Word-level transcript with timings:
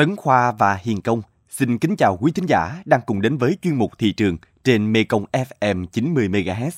Tấn 0.00 0.16
Khoa 0.16 0.52
và 0.52 0.78
Hiền 0.82 1.00
Công 1.00 1.22
xin 1.48 1.78
kính 1.78 1.96
chào 1.96 2.18
quý 2.20 2.32
thính 2.32 2.46
giả 2.46 2.82
đang 2.84 3.00
cùng 3.06 3.20
đến 3.20 3.36
với 3.36 3.56
chuyên 3.62 3.74
mục 3.74 3.92
thị 3.98 4.12
trường 4.12 4.36
trên 4.64 4.92
Mekong 4.92 5.24
FM 5.32 5.86
90 5.86 6.28
MHz. 6.28 6.70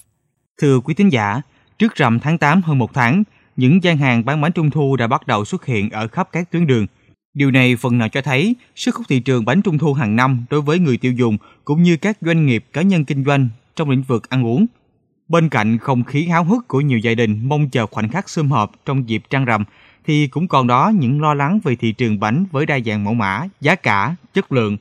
Thưa 0.60 0.80
quý 0.80 0.94
thính 0.94 1.12
giả, 1.12 1.40
trước 1.78 1.94
rằm 1.94 2.20
tháng 2.20 2.38
8 2.38 2.62
hơn 2.62 2.78
một 2.78 2.94
tháng, 2.94 3.22
những 3.56 3.82
gian 3.82 3.96
hàng 3.96 4.24
bán 4.24 4.40
bánh 4.40 4.52
trung 4.52 4.70
thu 4.70 4.96
đã 4.96 5.06
bắt 5.06 5.26
đầu 5.26 5.44
xuất 5.44 5.66
hiện 5.66 5.90
ở 5.90 6.08
khắp 6.08 6.28
các 6.32 6.50
tuyến 6.50 6.66
đường. 6.66 6.86
Điều 7.34 7.50
này 7.50 7.76
phần 7.76 7.98
nào 7.98 8.08
cho 8.08 8.22
thấy 8.22 8.56
sức 8.76 8.94
hút 8.94 9.06
thị 9.08 9.20
trường 9.20 9.44
bánh 9.44 9.62
trung 9.62 9.78
thu 9.78 9.94
hàng 9.94 10.16
năm 10.16 10.44
đối 10.50 10.60
với 10.60 10.78
người 10.78 10.96
tiêu 10.96 11.12
dùng 11.12 11.36
cũng 11.64 11.82
như 11.82 11.96
các 11.96 12.18
doanh 12.20 12.46
nghiệp 12.46 12.64
cá 12.72 12.82
nhân 12.82 13.04
kinh 13.04 13.24
doanh 13.24 13.48
trong 13.76 13.90
lĩnh 13.90 14.02
vực 14.02 14.28
ăn 14.28 14.46
uống. 14.46 14.66
Bên 15.28 15.48
cạnh 15.48 15.78
không 15.78 16.04
khí 16.04 16.26
háo 16.26 16.44
hức 16.44 16.68
của 16.68 16.80
nhiều 16.80 16.98
gia 16.98 17.14
đình 17.14 17.40
mong 17.42 17.70
chờ 17.70 17.86
khoảnh 17.86 18.08
khắc 18.08 18.28
sum 18.28 18.48
họp 18.48 18.72
trong 18.84 19.08
dịp 19.08 19.22
trăng 19.30 19.44
rằm, 19.44 19.64
thì 20.04 20.26
cũng 20.26 20.48
còn 20.48 20.66
đó 20.66 20.92
những 20.94 21.20
lo 21.20 21.34
lắng 21.34 21.60
về 21.64 21.76
thị 21.76 21.92
trường 21.92 22.20
bánh 22.20 22.44
với 22.50 22.66
đa 22.66 22.78
dạng 22.86 23.04
mẫu 23.04 23.14
mã, 23.14 23.48
giá 23.60 23.74
cả, 23.74 24.16
chất 24.34 24.52
lượng. 24.52 24.76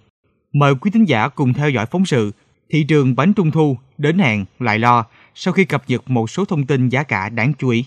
Mời 0.53 0.75
quý 0.75 0.91
thính 0.91 1.05
giả 1.05 1.27
cùng 1.27 1.53
theo 1.53 1.69
dõi 1.69 1.85
phóng 1.85 2.05
sự 2.05 2.31
Thị 2.71 2.83
trường 2.83 3.15
bánh 3.15 3.33
trung 3.33 3.51
thu 3.51 3.77
đến 3.97 4.19
hàng 4.19 4.45
lại 4.59 4.79
lo 4.79 5.05
sau 5.35 5.53
khi 5.53 5.65
cập 5.65 5.83
nhật 5.87 6.09
một 6.09 6.29
số 6.29 6.45
thông 6.45 6.65
tin 6.65 6.89
giá 6.89 7.03
cả 7.03 7.29
đáng 7.29 7.53
chú 7.59 7.69
ý. 7.69 7.85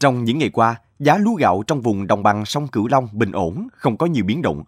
Trong 0.00 0.24
những 0.24 0.38
ngày 0.38 0.48
qua, 0.48 0.76
giá 0.98 1.18
lúa 1.18 1.34
gạo 1.34 1.62
trong 1.66 1.80
vùng 1.80 2.06
đồng 2.06 2.22
bằng 2.22 2.44
sông 2.44 2.68
Cửu 2.68 2.88
Long 2.88 3.08
bình 3.12 3.32
ổn, 3.32 3.68
không 3.76 3.96
có 3.96 4.06
nhiều 4.06 4.24
biến 4.24 4.42
động. 4.42 4.62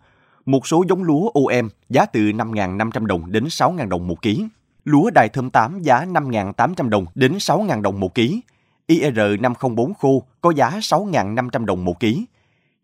Một 0.47 0.67
số 0.67 0.85
giống 0.89 1.03
lúa 1.03 1.31
OM 1.31 1.69
giá 1.89 2.07
từ 2.07 2.21
5.500 2.21 3.07
đồng 3.07 3.33
đến 3.33 3.45
6.000 3.45 3.89
đồng 3.89 4.07
một 4.07 4.23
ký. 4.23 4.47
Lúa 4.85 5.11
đài 5.11 5.29
thơm 5.29 5.51
8 5.51 5.83
giá 5.83 6.05
5.800 6.05 6.89
đồng 6.89 7.07
đến 7.15 7.33
6.000 7.33 7.83
đồng 7.83 8.01
một 8.01 8.15
ký. 8.15 8.41
IR504 8.89 9.93
khô 9.95 10.23
có 10.41 10.51
giá 10.51 10.71
6.500 10.71 11.65
đồng 11.65 11.85
một 11.85 12.01
ký. 12.01 12.27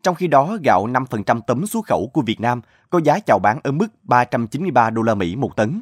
Trong 0.03 0.15
khi 0.15 0.27
đó, 0.27 0.57
gạo 0.63 0.87
5% 0.87 1.41
tấm 1.47 1.67
xuất 1.67 1.85
khẩu 1.85 2.09
của 2.13 2.21
Việt 2.21 2.39
Nam 2.39 2.61
có 2.89 3.01
giá 3.03 3.19
chào 3.19 3.39
bán 3.39 3.59
ở 3.63 3.71
mức 3.71 3.87
393 4.03 4.89
đô 4.89 5.01
la 5.01 5.15
Mỹ 5.15 5.35
một 5.35 5.55
tấn. 5.55 5.81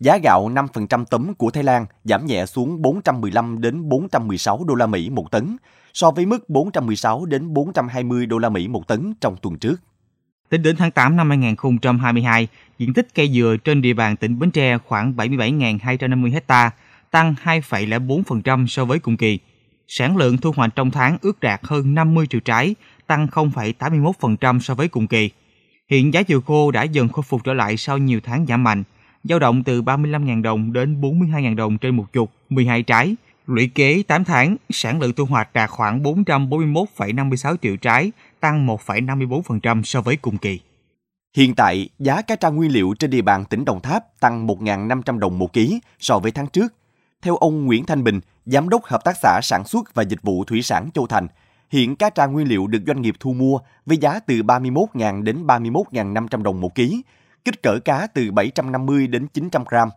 Giá 0.00 0.18
gạo 0.22 0.48
5% 0.48 1.04
tấm 1.04 1.34
của 1.34 1.50
Thái 1.50 1.62
Lan 1.62 1.86
giảm 2.04 2.26
nhẹ 2.26 2.46
xuống 2.46 2.82
415 2.82 3.60
đến 3.60 3.88
416 3.88 4.64
đô 4.64 4.74
la 4.74 4.86
Mỹ 4.86 5.10
một 5.10 5.30
tấn, 5.30 5.56
so 5.92 6.10
với 6.10 6.26
mức 6.26 6.50
416 6.50 7.24
đến 7.24 7.54
420 7.54 8.26
đô 8.26 8.38
la 8.38 8.48
Mỹ 8.48 8.68
một 8.68 8.88
tấn 8.88 9.14
trong 9.20 9.36
tuần 9.36 9.58
trước. 9.58 9.80
Tính 10.48 10.62
đến 10.62 10.76
tháng 10.76 10.90
8 10.90 11.16
năm 11.16 11.28
2022, 11.28 12.48
diện 12.78 12.94
tích 12.94 13.08
cây 13.14 13.30
dừa 13.34 13.56
trên 13.64 13.82
địa 13.82 13.92
bàn 13.92 14.16
tỉnh 14.16 14.38
Bến 14.38 14.50
Tre 14.50 14.78
khoảng 14.78 15.12
77.250 15.16 16.40
ha, 16.48 16.70
tăng 17.10 17.34
2,04% 17.44 18.66
so 18.66 18.84
với 18.84 18.98
cùng 18.98 19.16
kỳ. 19.16 19.38
Sản 19.92 20.16
lượng 20.16 20.36
thu 20.36 20.52
hoạch 20.56 20.76
trong 20.76 20.90
tháng 20.90 21.18
ước 21.20 21.40
đạt 21.40 21.60
hơn 21.62 21.94
50 21.94 22.26
triệu 22.30 22.40
trái, 22.40 22.74
tăng 23.06 23.26
0,81% 23.26 24.60
so 24.60 24.74
với 24.74 24.88
cùng 24.88 25.06
kỳ. 25.06 25.30
Hiện 25.88 26.14
giá 26.14 26.22
dừa 26.28 26.40
khô 26.46 26.70
đã 26.70 26.82
dần 26.82 27.08
khôi 27.08 27.22
phục 27.22 27.44
trở 27.44 27.52
lại 27.54 27.76
sau 27.76 27.98
nhiều 27.98 28.20
tháng 28.24 28.46
giảm 28.46 28.64
mạnh, 28.64 28.82
dao 29.24 29.38
động 29.38 29.64
từ 29.64 29.82
35.000 29.82 30.42
đồng 30.42 30.72
đến 30.72 31.00
42.000 31.00 31.56
đồng 31.56 31.78
trên 31.78 31.96
một 31.96 32.12
chục, 32.12 32.30
12 32.48 32.82
trái. 32.82 33.16
Lũy 33.46 33.70
kế 33.74 34.02
8 34.02 34.24
tháng, 34.24 34.56
sản 34.70 35.00
lượng 35.00 35.12
thu 35.12 35.24
hoạch 35.24 35.52
đạt 35.52 35.70
khoảng 35.70 36.02
441,56 36.02 37.56
triệu 37.62 37.76
trái, 37.76 38.12
tăng 38.40 38.66
1,54% 38.66 39.82
so 39.82 40.00
với 40.00 40.16
cùng 40.16 40.38
kỳ. 40.38 40.60
Hiện 41.36 41.54
tại, 41.54 41.88
giá 41.98 42.22
cá 42.22 42.36
tra 42.36 42.48
nguyên 42.48 42.72
liệu 42.72 42.94
trên 42.98 43.10
địa 43.10 43.22
bàn 43.22 43.44
tỉnh 43.44 43.64
Đồng 43.64 43.80
Tháp 43.80 44.20
tăng 44.20 44.46
1.500 44.46 45.18
đồng 45.18 45.38
một 45.38 45.52
ký 45.52 45.80
so 45.98 46.18
với 46.18 46.32
tháng 46.32 46.46
trước. 46.46 46.74
Theo 47.22 47.36
ông 47.36 47.66
Nguyễn 47.66 47.84
Thanh 47.84 48.04
Bình, 48.04 48.20
Giám 48.46 48.68
đốc 48.68 48.84
Hợp 48.84 49.04
tác 49.04 49.16
xã 49.22 49.40
Sản 49.42 49.64
xuất 49.64 49.94
và 49.94 50.02
Dịch 50.02 50.22
vụ 50.22 50.44
Thủy 50.44 50.62
sản 50.62 50.90
Châu 50.94 51.06
Thành, 51.06 51.26
hiện 51.70 51.96
cá 51.96 52.10
tra 52.10 52.26
nguyên 52.26 52.48
liệu 52.48 52.66
được 52.66 52.78
doanh 52.86 53.02
nghiệp 53.02 53.14
thu 53.20 53.32
mua 53.32 53.58
với 53.86 53.96
giá 53.96 54.20
từ 54.20 54.34
31.000 54.34 55.22
đến 55.22 55.46
31.500 55.46 56.42
đồng 56.42 56.60
một 56.60 56.74
ký, 56.74 57.02
kích 57.44 57.62
cỡ 57.62 57.78
cá 57.84 58.06
từ 58.06 58.30
750 58.30 59.06
đến 59.06 59.26
900 59.26 59.64
gram. 59.68 59.88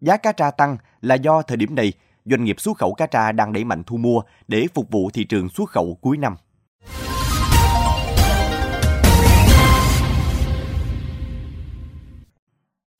Giá 0.00 0.16
cá 0.16 0.32
tra 0.32 0.50
tăng 0.50 0.76
là 1.00 1.14
do 1.14 1.42
thời 1.42 1.56
điểm 1.56 1.74
này, 1.74 1.92
doanh 2.24 2.44
nghiệp 2.44 2.60
xuất 2.60 2.78
khẩu 2.78 2.94
cá 2.94 3.06
tra 3.06 3.32
đang 3.32 3.52
đẩy 3.52 3.64
mạnh 3.64 3.82
thu 3.86 3.96
mua 3.96 4.22
để 4.48 4.66
phục 4.74 4.90
vụ 4.90 5.10
thị 5.10 5.24
trường 5.24 5.48
xuất 5.48 5.70
khẩu 5.70 5.98
cuối 6.00 6.16
năm. 6.16 6.36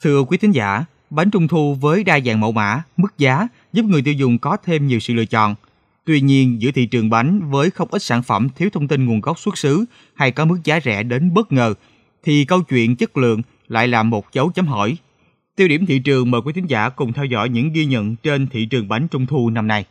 Thưa 0.05 0.25
quý 0.25 0.39
thính 0.39 0.55
giả, 0.55 0.85
bánh 1.11 1.31
trung 1.31 1.49
thu 1.49 1.77
với 1.81 2.05
đa 2.05 2.21
dạng 2.21 2.41
mẫu 2.41 2.53
mã, 2.53 2.83
mức 2.97 3.19
giá 3.19 3.49
giúp 3.73 3.85
người 3.85 4.03
tiêu 4.03 4.15
dùng 4.15 4.39
có 4.39 4.57
thêm 4.65 4.87
nhiều 4.87 5.01
sự 5.01 5.15
lựa 5.15 5.25
chọn. 5.25 5.55
Tuy 6.05 6.21
nhiên, 6.21 6.63
giữa 6.63 6.71
thị 6.71 6.87
trường 6.87 7.11
bánh 7.11 7.51
với 7.51 7.71
không 7.71 7.89
ít 7.91 8.03
sản 8.03 8.23
phẩm 8.23 8.49
thiếu 8.57 8.71
thông 8.73 8.89
tin 8.89 9.07
nguồn 9.07 9.21
gốc 9.21 9.39
xuất 9.39 9.59
xứ 9.59 9.85
hay 10.15 10.31
có 10.31 10.45
mức 10.45 10.59
giá 10.65 10.81
rẻ 10.85 11.03
đến 11.03 11.35
bất 11.35 11.53
ngờ, 11.53 11.75
thì 12.25 12.45
câu 12.45 12.63
chuyện 12.63 12.97
chất 12.97 13.17
lượng 13.17 13.43
lại 13.69 13.89
là 13.89 14.03
một 14.03 14.33
dấu 14.33 14.51
chấm 14.51 14.67
hỏi. 14.67 14.97
Tiêu 15.57 15.69
điểm 15.69 15.87
thị 15.87 15.99
trường 15.99 16.31
mời 16.31 16.41
quý 16.45 16.53
thính 16.53 16.67
giả 16.67 16.89
cùng 16.89 17.13
theo 17.13 17.25
dõi 17.25 17.49
những 17.49 17.73
ghi 17.73 17.87
nhận 17.87 18.17
trên 18.17 18.47
thị 18.47 18.67
trường 18.67 18.89
bánh 18.89 19.09
trung 19.09 19.27
thu 19.27 19.51
năm 19.51 19.67
nay. 19.67 19.85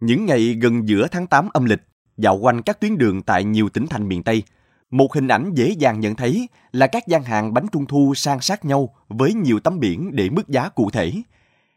Những 0.00 0.26
ngày 0.26 0.56
gần 0.60 0.88
giữa 0.88 1.06
tháng 1.10 1.26
8 1.26 1.48
âm 1.52 1.64
lịch, 1.64 1.82
dạo 2.16 2.38
quanh 2.38 2.62
các 2.62 2.80
tuyến 2.80 2.98
đường 2.98 3.22
tại 3.22 3.44
nhiều 3.44 3.68
tỉnh 3.68 3.86
thành 3.86 4.08
miền 4.08 4.22
Tây, 4.22 4.42
một 4.90 5.14
hình 5.14 5.28
ảnh 5.28 5.50
dễ 5.54 5.68
dàng 5.78 6.00
nhận 6.00 6.14
thấy 6.14 6.48
là 6.72 6.86
các 6.86 7.06
gian 7.06 7.22
hàng 7.22 7.54
bánh 7.54 7.66
trung 7.72 7.86
thu 7.86 8.12
san 8.16 8.40
sát 8.40 8.64
nhau 8.64 8.94
với 9.08 9.34
nhiều 9.34 9.60
tấm 9.60 9.80
biển 9.80 10.16
để 10.16 10.30
mức 10.30 10.48
giá 10.48 10.68
cụ 10.68 10.90
thể. 10.90 11.12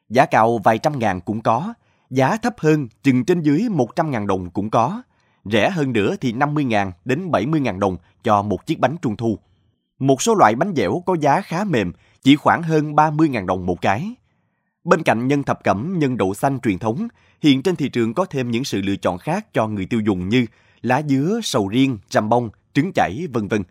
Giá 0.10 0.26
cao 0.26 0.58
vài 0.64 0.78
trăm 0.78 1.00
ngàn 1.00 1.22
cũng 1.22 1.42
có, 1.42 1.74
giá 2.10 2.38
thấp 2.38 2.54
hơn 2.58 2.88
chừng 3.04 3.26
trên 3.26 3.42
dưới 3.42 3.70
100 3.70 4.12
ngàn 4.12 4.28
đồng 4.28 4.50
cũng 4.50 4.70
có, 4.70 5.04
rẻ 5.46 5.70
hơn 5.70 5.94
nữa 5.94 6.16
thì 6.22 6.32
50 6.34 6.64
ngàn 6.64 6.92
đến 7.06 7.32
70 7.32 7.60
ngàn 7.60 7.80
đồng 7.80 7.98
cho 8.24 8.42
một 8.42 8.66
chiếc 8.66 8.80
bánh 8.80 8.96
trung 9.02 9.18
thu. 9.18 9.40
Một 10.00 10.22
số 10.22 10.36
loại 10.36 10.56
bánh 10.56 10.74
dẻo 10.76 11.04
có 11.06 11.16
giá 11.22 11.42
khá 11.42 11.64
mềm, 11.64 11.92
chỉ 12.22 12.36
khoảng 12.36 12.64
hơn 12.64 12.96
30 12.96 13.30
ngàn 13.30 13.46
đồng 13.46 13.66
một 13.66 13.82
cái. 13.82 14.16
Bên 14.84 15.04
cạnh 15.04 15.28
nhân 15.28 15.44
thập 15.44 15.64
cẩm, 15.64 16.00
nhân 16.00 16.18
đậu 16.18 16.34
xanh 16.34 16.60
truyền 16.60 16.80
thống, 16.80 17.08
hiện 17.42 17.62
trên 17.62 17.76
thị 17.76 17.90
trường 17.90 18.14
có 18.14 18.26
thêm 18.26 18.52
những 18.52 18.64
sự 18.64 18.82
lựa 18.82 18.96
chọn 18.96 19.18
khác 19.18 19.54
cho 19.54 19.68
người 19.68 19.86
tiêu 19.86 20.00
dùng 20.00 20.30
như 20.30 20.46
lá 20.82 21.02
dứa, 21.02 21.40
sầu 21.44 21.68
riêng, 21.68 21.98
rằm 22.10 22.30
bông, 22.30 22.50
trứng 22.74 22.92
chảy, 22.96 23.28
vân 23.34 23.48
vân. 23.48 23.64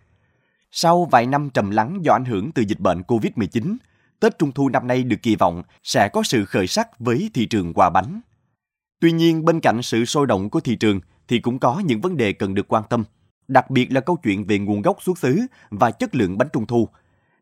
Sau 0.70 1.04
vài 1.04 1.26
năm 1.26 1.50
trầm 1.50 1.70
lắng 1.70 1.98
do 2.02 2.12
ảnh 2.12 2.24
hưởng 2.24 2.52
từ 2.52 2.62
dịch 2.62 2.80
bệnh 2.80 3.00
Covid-19, 3.00 3.76
Tết 4.20 4.38
Trung 4.38 4.52
thu 4.52 4.68
năm 4.68 4.86
nay 4.86 5.02
được 5.02 5.16
kỳ 5.22 5.36
vọng 5.36 5.62
sẽ 5.82 6.08
có 6.08 6.22
sự 6.22 6.44
khởi 6.44 6.66
sắc 6.66 6.98
với 6.98 7.30
thị 7.34 7.46
trường 7.46 7.74
quà 7.74 7.90
bánh. 7.90 8.20
Tuy 9.00 9.12
nhiên, 9.12 9.44
bên 9.44 9.60
cạnh 9.60 9.82
sự 9.82 10.04
sôi 10.04 10.26
động 10.26 10.50
của 10.50 10.60
thị 10.60 10.76
trường 10.76 11.00
thì 11.28 11.38
cũng 11.38 11.58
có 11.58 11.82
những 11.86 12.00
vấn 12.00 12.16
đề 12.16 12.32
cần 12.32 12.54
được 12.54 12.72
quan 12.72 12.82
tâm, 12.90 13.04
đặc 13.48 13.70
biệt 13.70 13.92
là 13.92 14.00
câu 14.00 14.16
chuyện 14.22 14.44
về 14.44 14.58
nguồn 14.58 14.82
gốc 14.82 15.02
xuất 15.02 15.18
xứ 15.18 15.40
và 15.70 15.90
chất 15.90 16.14
lượng 16.14 16.38
bánh 16.38 16.48
trung 16.52 16.66
thu. 16.66 16.88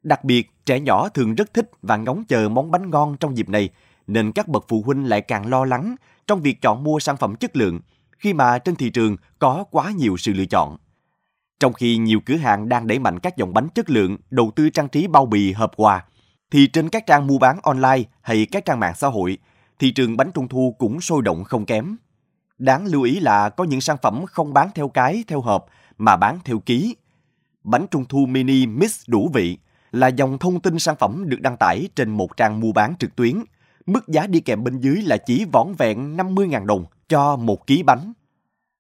Đặc 0.02 0.24
biệt, 0.24 0.50
trẻ 0.66 0.80
nhỏ 0.80 1.08
thường 1.08 1.34
rất 1.34 1.54
thích 1.54 1.70
và 1.82 1.96
ngóng 1.96 2.24
chờ 2.24 2.48
món 2.48 2.70
bánh 2.70 2.90
ngon 2.90 3.16
trong 3.20 3.36
dịp 3.36 3.48
này, 3.48 3.68
nên 4.06 4.32
các 4.32 4.48
bậc 4.48 4.64
phụ 4.68 4.82
huynh 4.82 5.08
lại 5.08 5.20
càng 5.20 5.46
lo 5.46 5.64
lắng 5.64 5.96
trong 6.26 6.40
việc 6.40 6.62
chọn 6.62 6.84
mua 6.84 6.98
sản 6.98 7.16
phẩm 7.16 7.36
chất 7.36 7.56
lượng 7.56 7.80
khi 8.18 8.32
mà 8.32 8.58
trên 8.58 8.76
thị 8.76 8.90
trường 8.90 9.16
có 9.38 9.64
quá 9.70 9.90
nhiều 9.90 10.16
sự 10.16 10.32
lựa 10.32 10.44
chọn. 10.44 10.76
Trong 11.60 11.72
khi 11.72 11.96
nhiều 11.96 12.20
cửa 12.26 12.36
hàng 12.36 12.68
đang 12.68 12.86
đẩy 12.86 12.98
mạnh 12.98 13.18
các 13.18 13.36
dòng 13.36 13.54
bánh 13.54 13.68
chất 13.74 13.90
lượng, 13.90 14.16
đầu 14.30 14.50
tư 14.56 14.70
trang 14.70 14.88
trí 14.88 15.06
bao 15.06 15.26
bì 15.26 15.52
hợp 15.52 15.72
quà, 15.76 16.04
thì 16.50 16.66
trên 16.66 16.88
các 16.88 17.06
trang 17.06 17.26
mua 17.26 17.38
bán 17.38 17.60
online 17.62 18.02
hay 18.22 18.46
các 18.46 18.64
trang 18.64 18.80
mạng 18.80 18.94
xã 18.96 19.08
hội, 19.08 19.38
thị 19.78 19.90
trường 19.90 20.16
bánh 20.16 20.30
trung 20.34 20.48
thu 20.48 20.74
cũng 20.78 21.00
sôi 21.00 21.22
động 21.22 21.44
không 21.44 21.66
kém. 21.66 21.96
Đáng 22.58 22.86
lưu 22.86 23.02
ý 23.02 23.20
là 23.20 23.48
có 23.48 23.64
những 23.64 23.80
sản 23.80 23.96
phẩm 24.02 24.24
không 24.26 24.52
bán 24.52 24.68
theo 24.74 24.88
cái, 24.88 25.24
theo 25.26 25.40
hộp, 25.40 25.66
mà 25.98 26.16
bán 26.16 26.38
theo 26.44 26.58
ký. 26.58 26.96
Bánh 27.64 27.86
trung 27.90 28.04
thu 28.08 28.26
mini 28.26 28.66
mix 28.66 29.02
đủ 29.08 29.30
vị 29.34 29.58
là 29.90 30.08
dòng 30.08 30.38
thông 30.38 30.60
tin 30.60 30.78
sản 30.78 30.96
phẩm 30.98 31.24
được 31.28 31.40
đăng 31.40 31.56
tải 31.56 31.88
trên 31.96 32.10
một 32.10 32.36
trang 32.36 32.60
mua 32.60 32.72
bán 32.72 32.94
trực 32.98 33.16
tuyến. 33.16 33.44
Mức 33.86 34.08
giá 34.08 34.26
đi 34.26 34.40
kèm 34.40 34.64
bên 34.64 34.78
dưới 34.78 35.02
là 35.02 35.16
chỉ 35.16 35.44
vỏn 35.52 35.74
vẹn 35.78 36.16
50.000 36.16 36.66
đồng 36.66 36.84
cho 37.08 37.36
một 37.36 37.66
ký 37.66 37.82
bánh. 37.82 38.12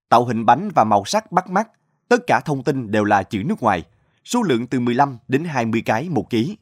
Tạo 0.08 0.24
hình 0.24 0.46
bánh 0.46 0.70
và 0.74 0.84
màu 0.84 1.04
sắc 1.04 1.32
bắt 1.32 1.50
mắt, 1.50 1.68
tất 2.10 2.26
cả 2.26 2.40
thông 2.40 2.62
tin 2.62 2.90
đều 2.90 3.04
là 3.04 3.22
chữ 3.22 3.42
nước 3.46 3.62
ngoài, 3.62 3.84
số 4.24 4.42
lượng 4.42 4.66
từ 4.66 4.80
15 4.80 5.18
đến 5.28 5.44
20 5.44 5.82
cái 5.84 6.08
một 6.08 6.30
ký. 6.30 6.56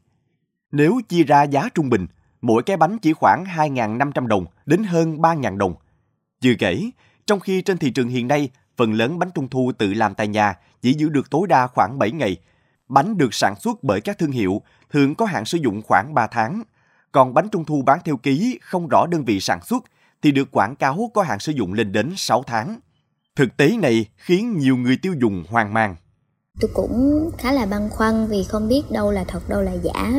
Nếu 0.71 1.01
chia 1.09 1.23
ra 1.23 1.43
giá 1.43 1.69
trung 1.75 1.89
bình, 1.89 2.07
mỗi 2.41 2.63
cái 2.63 2.77
bánh 2.77 2.97
chỉ 2.99 3.13
khoảng 3.13 3.43
2.500 3.43 4.27
đồng 4.27 4.45
đến 4.65 4.83
hơn 4.83 5.17
3.000 5.17 5.57
đồng. 5.57 5.75
Chưa 6.41 6.53
kể, 6.59 6.91
trong 7.27 7.39
khi 7.39 7.61
trên 7.61 7.77
thị 7.77 7.91
trường 7.91 8.07
hiện 8.07 8.27
nay, 8.27 8.49
phần 8.77 8.93
lớn 8.93 9.19
bánh 9.19 9.29
trung 9.35 9.47
thu 9.49 9.71
tự 9.77 9.93
làm 9.93 10.15
tại 10.15 10.27
nhà 10.27 10.55
chỉ 10.81 10.93
giữ 10.93 11.09
được 11.09 11.29
tối 11.29 11.47
đa 11.47 11.67
khoảng 11.67 11.99
7 11.99 12.11
ngày. 12.11 12.37
Bánh 12.87 13.17
được 13.17 13.33
sản 13.33 13.55
xuất 13.59 13.83
bởi 13.83 14.01
các 14.01 14.17
thương 14.17 14.31
hiệu 14.31 14.61
thường 14.89 15.15
có 15.15 15.25
hạn 15.25 15.45
sử 15.45 15.57
dụng 15.57 15.81
khoảng 15.81 16.13
3 16.13 16.27
tháng. 16.27 16.63
Còn 17.11 17.33
bánh 17.33 17.49
trung 17.49 17.65
thu 17.65 17.81
bán 17.81 17.99
theo 18.05 18.17
ký 18.17 18.59
không 18.61 18.87
rõ 18.87 19.07
đơn 19.07 19.25
vị 19.25 19.39
sản 19.39 19.59
xuất 19.61 19.83
thì 20.21 20.31
được 20.31 20.51
quảng 20.51 20.75
cáo 20.75 21.11
có 21.13 21.21
hạn 21.21 21.39
sử 21.39 21.51
dụng 21.51 21.73
lên 21.73 21.91
đến 21.91 22.13
6 22.15 22.43
tháng. 22.43 22.79
Thực 23.39 23.57
tế 23.57 23.77
này 23.81 24.05
khiến 24.17 24.57
nhiều 24.57 24.77
người 24.77 24.97
tiêu 24.97 25.13
dùng 25.21 25.43
hoang 25.49 25.73
mang. 25.73 25.95
Tôi 26.59 26.71
cũng 26.73 27.29
khá 27.37 27.51
là 27.51 27.65
băn 27.65 27.89
khoăn 27.89 28.27
vì 28.27 28.43
không 28.43 28.67
biết 28.67 28.81
đâu 28.91 29.11
là 29.11 29.23
thật 29.23 29.49
đâu 29.49 29.61
là 29.61 29.71
giả. 29.83 30.11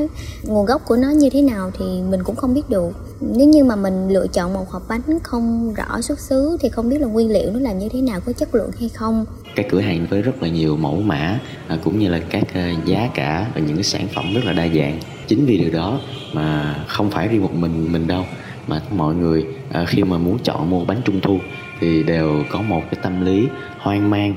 Nguồn 0.42 0.66
gốc 0.66 0.82
của 0.84 0.96
nó 0.96 1.10
như 1.10 1.30
thế 1.30 1.42
nào 1.42 1.70
thì 1.78 1.84
mình 2.10 2.20
cũng 2.24 2.36
không 2.36 2.54
biết 2.54 2.62
được. 2.68 2.90
Nếu 3.20 3.48
như 3.48 3.64
mà 3.64 3.76
mình 3.76 4.08
lựa 4.08 4.26
chọn 4.26 4.52
một 4.54 4.68
hộp 4.68 4.82
bánh 4.88 5.18
không 5.22 5.74
rõ 5.74 6.00
xuất 6.00 6.18
xứ 6.18 6.56
thì 6.60 6.68
không 6.68 6.88
biết 6.88 7.00
là 7.00 7.06
nguyên 7.06 7.30
liệu 7.30 7.50
nó 7.50 7.60
làm 7.60 7.78
như 7.78 7.88
thế 7.88 8.00
nào, 8.00 8.20
có 8.20 8.32
chất 8.32 8.54
lượng 8.54 8.70
hay 8.80 8.88
không. 8.88 9.24
Các 9.56 9.66
cửa 9.70 9.80
hàng 9.80 10.06
với 10.10 10.22
rất 10.22 10.42
là 10.42 10.48
nhiều 10.48 10.76
mẫu 10.76 11.00
mã 11.00 11.40
à, 11.68 11.78
cũng 11.84 11.98
như 11.98 12.08
là 12.08 12.20
các 12.30 12.54
à, 12.54 12.72
giá 12.86 13.08
cả 13.14 13.50
và 13.54 13.60
những 13.60 13.76
cái 13.76 13.84
sản 13.84 14.08
phẩm 14.14 14.34
rất 14.34 14.44
là 14.44 14.52
đa 14.52 14.68
dạng. 14.68 15.00
Chính 15.28 15.46
vì 15.46 15.58
điều 15.58 15.70
đó 15.70 16.00
mà 16.32 16.76
không 16.88 17.10
phải 17.10 17.28
riêng 17.28 17.42
một 17.42 17.54
mình 17.54 17.92
mình 17.92 18.06
đâu 18.06 18.24
mà 18.66 18.82
mọi 18.90 19.14
người 19.14 19.46
à, 19.72 19.84
khi 19.88 20.04
mà 20.04 20.18
muốn 20.18 20.38
chọn 20.38 20.70
mua 20.70 20.84
bánh 20.84 21.00
trung 21.04 21.20
thu 21.20 21.38
thì 21.80 22.02
đều 22.02 22.44
có 22.50 22.62
một 22.62 22.82
cái 22.90 23.00
tâm 23.02 23.24
lý 23.24 23.48
hoang 23.78 24.10
mang 24.10 24.34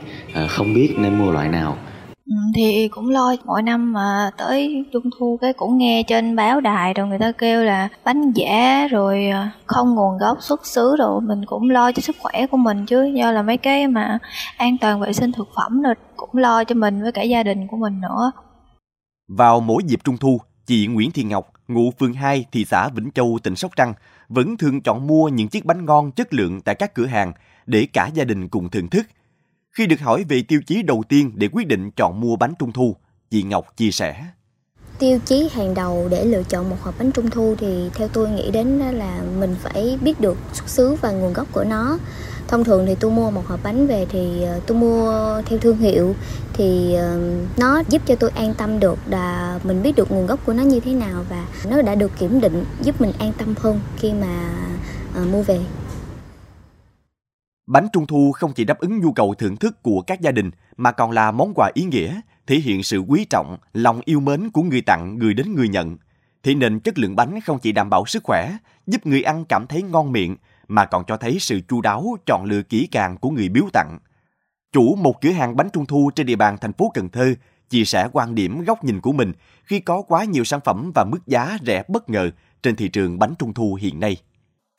không 0.50 0.74
biết 0.74 0.96
nên 0.98 1.18
mua 1.18 1.32
loại 1.32 1.50
nào 1.50 1.78
Ừ, 2.26 2.36
thì 2.56 2.88
cũng 2.88 3.10
lo 3.10 3.36
mỗi 3.46 3.62
năm 3.62 3.94
mà 3.94 4.32
tới 4.38 4.86
trung 4.94 5.10
thu 5.18 5.38
cái 5.42 5.54
cũng 5.54 5.78
nghe 5.78 6.04
trên 6.08 6.36
báo 6.36 6.62
đài 6.62 6.94
rồi 6.94 7.08
người 7.08 7.20
ta 7.20 7.32
kêu 7.32 7.64
là 7.64 7.90
bánh 8.04 8.32
giả 8.32 8.88
rồi 8.92 9.26
à, 9.28 9.52
không 9.66 9.96
nguồn 9.96 10.18
gốc 10.18 10.38
xuất 10.42 10.66
xứ 10.66 10.96
rồi 11.00 11.22
mình 11.22 11.46
cũng 11.46 11.70
lo 11.70 11.92
cho 11.92 12.02
sức 12.02 12.16
khỏe 12.20 12.48
của 12.48 12.58
mình 12.58 12.86
chứ 12.86 13.06
do 13.16 13.32
là 13.32 13.42
mấy 13.42 13.58
cái 13.58 13.88
mà 13.88 14.20
an 14.58 14.78
toàn 14.78 15.00
vệ 15.00 15.14
sinh 15.14 15.32
thực 15.32 15.48
phẩm 15.56 15.82
rồi 15.82 15.96
cũng 16.16 16.30
lo 16.34 16.64
cho 16.64 16.76
mình 16.76 17.02
với 17.02 17.12
cả 17.12 17.22
gia 17.22 17.44
đình 17.44 17.68
của 17.68 17.78
mình 17.78 18.02
nữa. 18.02 18.32
Vào 19.28 19.60
mỗi 19.60 19.84
dịp 19.86 20.00
trung 20.04 20.18
thu, 20.18 20.42
chị 20.66 20.88
Nguyễn 20.88 21.12
Thị 21.12 21.24
Ngọc, 21.24 21.54
ngụ 21.68 21.92
phường 22.00 22.14
2, 22.14 22.46
thị 22.52 22.66
xã 22.66 22.90
Vĩnh 22.90 23.12
Châu, 23.12 23.40
tỉnh 23.44 23.56
Sóc 23.56 23.72
Trăng, 23.76 23.94
vẫn 24.34 24.58
thường 24.58 24.82
chọn 24.82 25.08
mua 25.08 25.28
những 25.28 25.48
chiếc 25.48 25.66
bánh 25.66 25.86
ngon 25.86 26.12
chất 26.12 26.34
lượng 26.34 26.62
tại 26.62 26.76
các 26.76 26.94
cửa 26.94 27.06
hàng 27.06 27.34
để 27.66 27.88
cả 27.94 28.10
gia 28.14 28.24
đình 28.24 28.50
cùng 28.50 28.70
thưởng 28.70 28.90
thức– 28.90 29.06
khi 29.74 29.88
được 29.88 30.00
hỏi 30.00 30.24
về 30.30 30.44
tiêu 30.48 30.62
chí 30.68 30.84
đầu 30.84 31.04
tiên 31.10 31.32
để 31.36 31.50
quyết 31.52 31.68
định 31.68 31.92
chọn 31.92 32.20
mua 32.22 32.36
bánh 32.36 32.54
trung 32.60 32.72
thu, 32.72 32.96
chị 33.30 33.44
Ngọc 33.44 33.78
chia 33.78 33.92
sẻ. 33.92 34.26
Tiêu 35.00 35.20
chí 35.26 35.50
hàng 35.54 35.74
đầu 35.74 36.08
để 36.12 36.26
lựa 36.26 36.44
chọn 36.44 36.70
một 36.70 36.76
hộp 36.82 37.00
bánh 37.00 37.12
trung 37.12 37.30
thu 37.30 37.56
thì 37.58 37.90
theo 37.94 38.08
tôi 38.08 38.30
nghĩ 38.30 38.52
đến 38.52 38.80
là 38.80 39.22
mình 39.40 39.56
phải 39.60 39.98
biết 40.02 40.22
được 40.22 40.38
xuất 40.54 40.70
xứ 40.70 40.96
và 41.02 41.12
nguồn 41.12 41.34
gốc 41.34 41.48
của 41.52 41.64
nó. 41.64 41.98
Thông 42.48 42.64
thường 42.64 42.86
thì 42.86 42.96
tôi 42.96 43.12
mua 43.12 43.32
một 43.32 43.48
hộp 43.48 43.60
bánh 43.64 43.88
về 43.88 44.06
thì 44.10 44.44
ờ, 44.44 44.60
tôi 44.68 44.78
mua 44.78 45.42
theo 45.46 45.60
thương 45.60 45.78
hiệu 45.78 46.16
thì 46.54 46.94
ờ, 46.96 47.20
nó 47.58 47.84
giúp 47.90 48.02
cho 48.06 48.16
tôi 48.16 48.30
an 48.30 48.54
tâm 48.54 48.80
được 48.80 49.00
là 49.08 49.60
mình 49.64 49.84
biết 49.84 49.96
được 49.96 50.12
nguồn 50.12 50.26
gốc 50.26 50.40
của 50.46 50.54
nó 50.54 50.64
như 50.64 50.80
thế 50.80 50.94
nào 50.94 51.26
và 51.30 51.46
nó 51.70 51.82
đã 51.82 51.96
được 51.96 52.12
kiểm 52.20 52.42
định 52.42 52.66
giúp 52.82 53.02
mình 53.02 53.12
an 53.20 53.32
tâm 53.38 53.54
hơn 53.58 53.80
khi 53.98 54.14
mà 54.14 54.54
ờ, 55.16 55.26
mua 55.26 55.42
về. 55.42 55.60
Bánh 57.68 57.88
trung 57.94 58.08
thu 58.08 58.32
không 58.32 58.54
chỉ 58.54 58.64
đáp 58.64 58.80
ứng 58.80 59.00
nhu 59.00 59.12
cầu 59.12 59.34
thưởng 59.38 59.58
thức 59.58 59.84
của 59.84 60.02
các 60.08 60.22
gia 60.22 60.32
đình 60.32 60.52
mà 60.78 60.92
còn 60.92 61.12
là 61.12 61.32
món 61.32 61.54
quà 61.56 61.72
ý 61.74 61.84
nghĩa, 61.84 62.20
thể 62.48 62.56
hiện 62.56 62.84
sự 62.84 63.00
quý 63.00 63.26
trọng, 63.30 63.58
lòng 63.74 64.02
yêu 64.06 64.20
mến 64.20 64.50
của 64.50 64.64
người 64.64 64.82
tặng 64.82 65.20
người 65.20 65.34
đến 65.34 65.56
người 65.56 65.70
nhận. 65.70 65.98
Thế 66.44 66.56
nên 66.56 66.80
chất 66.80 66.98
lượng 66.98 67.16
bánh 67.16 67.42
không 67.42 67.60
chỉ 67.60 67.72
đảm 67.72 67.90
bảo 67.90 68.06
sức 68.06 68.24
khỏe, 68.24 68.58
giúp 68.88 69.06
người 69.06 69.24
ăn 69.24 69.46
cảm 69.46 69.68
thấy 69.68 69.82
ngon 69.82 70.12
miệng 70.12 70.36
mà 70.68 70.86
còn 70.86 71.04
cho 71.08 71.18
thấy 71.18 71.38
sự 71.40 71.62
chu 71.68 71.82
đáo, 71.82 72.18
chọn 72.26 72.46
lựa 72.46 72.62
kỹ 72.62 72.88
càng 72.92 73.18
của 73.18 73.30
người 73.30 73.50
biếu 73.50 73.66
tặng. 73.74 74.00
Chủ 74.72 74.96
một 74.96 75.22
cửa 75.22 75.32
hàng 75.32 75.56
bánh 75.56 75.70
trung 75.74 75.86
thu 75.86 76.12
trên 76.16 76.26
địa 76.26 76.36
bàn 76.36 76.58
thành 76.62 76.74
phố 76.74 76.92
Cần 76.94 77.10
Thơ 77.10 77.34
chia 77.70 77.86
sẻ 77.86 78.08
quan 78.12 78.36
điểm 78.36 78.64
góc 78.64 78.84
nhìn 78.84 79.02
của 79.02 79.12
mình 79.12 79.34
khi 79.64 79.80
có 79.80 80.02
quá 80.02 80.24
nhiều 80.24 80.44
sản 80.44 80.60
phẩm 80.66 80.92
và 80.96 81.04
mức 81.04 81.28
giá 81.28 81.58
rẻ 81.66 81.84
bất 81.88 82.10
ngờ 82.10 82.30
trên 82.64 82.76
thị 82.76 82.88
trường 82.88 83.20
bánh 83.20 83.34
trung 83.40 83.54
thu 83.54 83.78
hiện 83.82 84.00
nay. 84.00 84.18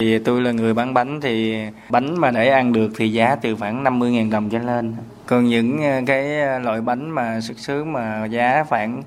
Thì 0.02 0.18
tôi 0.18 0.40
là 0.40 0.52
người 0.52 0.74
bán 0.74 0.94
bánh 0.94 1.20
thì 1.20 1.56
bánh 1.90 2.20
mà 2.20 2.30
để 2.30 2.48
ăn 2.48 2.72
được 2.72 2.92
thì 2.96 3.12
giá 3.12 3.36
từ 3.36 3.56
khoảng 3.56 3.84
50.000 3.84 4.30
đồng 4.30 4.50
trở 4.50 4.58
lên. 4.58 4.94
Còn 5.26 5.44
những 5.44 5.82
ờ, 5.82 6.00
cái 6.06 6.40
ờ, 6.40 6.58
loại 6.58 6.80
bánh 6.80 7.10
mà 7.10 7.40
xuất 7.40 7.58
xứ 7.58 7.84
mà 7.84 8.24
giá 8.24 8.64
khoảng 8.68 9.02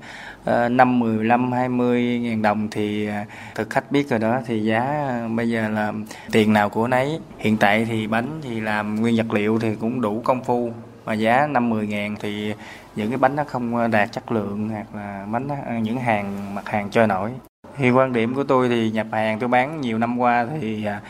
5, 0.70 0.98
15, 0.98 1.52
20 1.52 2.18
ngàn 2.18 2.42
đồng 2.42 2.68
thì 2.70 3.06
ờ, 3.06 3.24
thực 3.54 3.70
khách 3.70 3.92
biết 3.92 4.08
rồi 4.08 4.18
đó 4.18 4.40
thì 4.46 4.64
giá 4.64 5.04
bây 5.36 5.50
giờ 5.50 5.68
là 5.68 5.92
tiền 6.32 6.52
nào 6.52 6.68
của 6.68 6.88
nấy. 6.88 7.20
Hiện 7.38 7.56
tại 7.56 7.84
thì 7.84 8.06
bánh 8.06 8.40
thì 8.42 8.60
làm 8.60 8.96
nguyên 8.96 9.16
vật 9.16 9.34
liệu 9.34 9.58
thì 9.58 9.74
cũng 9.80 10.00
đủ 10.00 10.20
công 10.24 10.44
phu 10.44 10.70
mà 11.04 11.14
giá 11.14 11.46
5 11.46 11.70
10 11.70 11.86
ngàn 11.86 12.16
thì 12.20 12.54
những 12.96 13.08
cái 13.08 13.18
bánh 13.18 13.36
nó 13.36 13.44
không 13.44 13.90
đạt 13.90 14.12
chất 14.12 14.32
lượng 14.32 14.68
hoặc 14.68 14.94
là 14.94 15.26
bánh 15.32 15.48
những 15.82 15.98
hàng 15.98 16.54
mặt 16.54 16.68
hàng 16.68 16.90
chơi 16.90 17.06
nổi 17.06 17.30
thì 17.78 17.90
quan 17.90 18.12
điểm 18.12 18.34
của 18.34 18.44
tôi 18.44 18.68
thì 18.68 18.90
nhập 18.90 19.06
hàng 19.12 19.38
tôi 19.38 19.48
bán 19.48 19.80
nhiều 19.80 19.98
năm 19.98 20.18
qua 20.18 20.46
thì 20.60 20.84
à, 20.84 21.00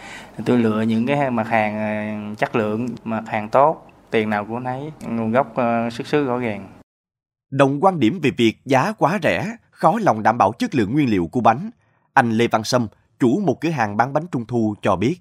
tôi 0.44 0.58
lựa 0.58 0.80
những 0.80 1.06
cái 1.06 1.30
mặt 1.30 1.48
hàng 1.48 1.78
à, 1.78 2.18
chất 2.38 2.56
lượng 2.56 2.88
mặt 3.04 3.22
hàng 3.26 3.48
tốt 3.48 3.86
tiền 4.10 4.30
nào 4.30 4.44
cũng 4.44 4.64
nấy 4.64 4.92
nguồn 5.00 5.32
gốc 5.32 5.56
à, 5.56 5.90
xuất 5.90 6.06
xứ 6.06 6.24
rõ 6.24 6.38
ràng. 6.38 6.68
Đồng 7.50 7.84
quan 7.84 8.00
điểm 8.00 8.20
về 8.22 8.30
việc 8.36 8.56
giá 8.64 8.92
quá 8.98 9.18
rẻ 9.22 9.56
khó 9.70 9.98
lòng 10.02 10.22
đảm 10.22 10.38
bảo 10.38 10.52
chất 10.52 10.74
lượng 10.74 10.92
nguyên 10.92 11.10
liệu 11.10 11.28
của 11.32 11.40
bánh 11.40 11.70
anh 12.14 12.30
lê 12.30 12.46
văn 12.46 12.64
sâm 12.64 12.88
chủ 13.20 13.40
một 13.46 13.60
cửa 13.60 13.70
hàng 13.70 13.96
bán 13.96 14.12
bánh 14.12 14.26
trung 14.32 14.44
thu 14.46 14.74
cho 14.82 14.96
biết. 14.96 15.16